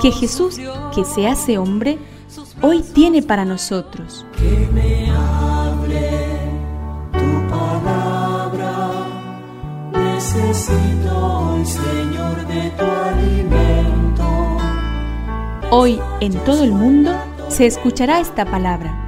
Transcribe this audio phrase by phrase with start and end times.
[0.00, 0.60] que Jesús,
[0.94, 1.98] que se hace hombre,
[2.62, 4.26] hoy tiene para nosotros.
[4.36, 6.10] Que me hable
[7.12, 8.90] tu palabra,
[9.92, 14.24] necesito hoy, Señor, de tu alimento.
[15.70, 17.12] Hoy en todo el mundo
[17.48, 19.00] se escuchará esta palabra.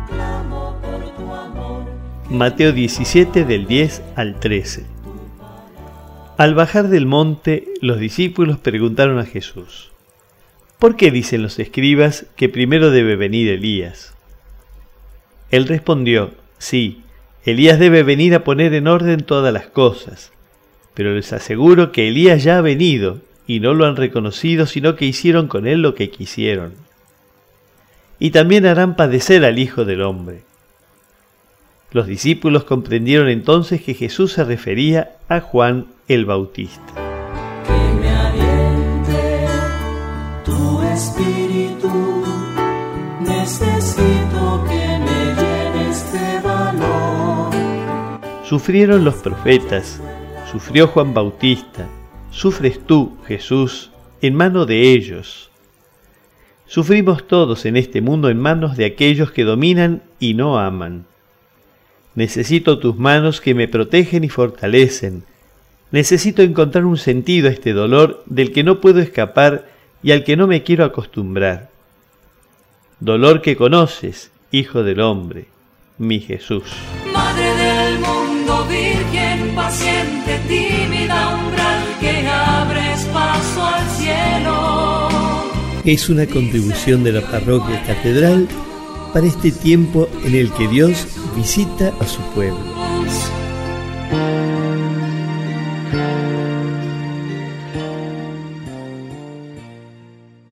[2.31, 4.85] Mateo 17 del 10 al 13.
[6.39, 9.93] Al bajar del monte, los discípulos preguntaron a Jesús,
[10.79, 14.15] ¿por qué dicen los escribas que primero debe venir Elías?
[15.51, 17.03] Él respondió, sí,
[17.45, 20.33] Elías debe venir a poner en orden todas las cosas,
[20.95, 25.05] pero les aseguro que Elías ya ha venido y no lo han reconocido, sino que
[25.05, 26.75] hicieron con él lo que quisieron.
[28.19, 30.43] Y también harán padecer al Hijo del Hombre.
[31.93, 37.06] Los discípulos comprendieron entonces que Jesús se refería a Juan el Bautista.
[43.67, 47.51] Necesito que me llenes de valor.
[48.45, 50.01] Sufrieron los profetas,
[50.51, 51.87] sufrió Juan Bautista,
[52.31, 53.91] sufres tú, Jesús,
[54.23, 55.51] en mano de ellos.
[56.67, 61.07] Sufrimos todos en este mundo en manos de aquellos que dominan y no aman.
[62.15, 65.25] Necesito tus manos que me protegen y fortalecen.
[65.93, 69.69] Necesito encontrar un sentido a este dolor del que no puedo escapar
[70.03, 71.76] y al que no me quiero acostumbrar.
[73.01, 75.49] Dolor que conoces, Hijo del Hombre,
[75.99, 76.65] mi Jesús.
[77.13, 85.39] Madre del mundo, virgen paciente, tímida umbral que abres paso al cielo.
[85.85, 88.49] Es una contribución de la parroquia catedral
[89.13, 91.07] para este tiempo en el que Dios
[91.37, 92.57] visita a su pueblo.